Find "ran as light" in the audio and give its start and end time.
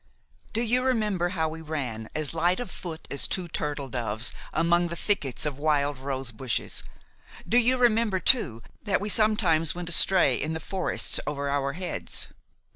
1.61-2.59